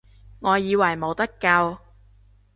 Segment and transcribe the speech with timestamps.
[0.39, 1.77] 我以為冇得救